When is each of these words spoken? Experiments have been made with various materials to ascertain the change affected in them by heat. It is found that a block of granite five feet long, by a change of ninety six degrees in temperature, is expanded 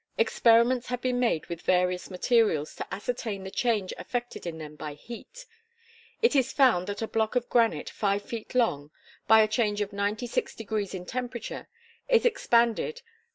Experiments 0.17 0.87
have 0.87 0.99
been 0.99 1.19
made 1.19 1.45
with 1.45 1.61
various 1.61 2.09
materials 2.09 2.73
to 2.75 2.87
ascertain 2.91 3.43
the 3.43 3.51
change 3.51 3.93
affected 3.99 4.47
in 4.47 4.57
them 4.57 4.75
by 4.75 4.95
heat. 4.95 5.45
It 6.23 6.35
is 6.35 6.51
found 6.51 6.87
that 6.87 7.03
a 7.03 7.07
block 7.07 7.35
of 7.35 7.47
granite 7.49 7.91
five 7.91 8.23
feet 8.23 8.55
long, 8.55 8.89
by 9.27 9.41
a 9.41 9.47
change 9.47 9.79
of 9.79 9.93
ninety 9.93 10.25
six 10.25 10.55
degrees 10.55 10.95
in 10.95 11.05
temperature, 11.05 11.67
is 12.09 12.25
expanded 12.25 13.03